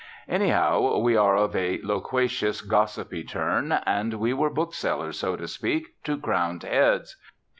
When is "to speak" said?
5.35-5.89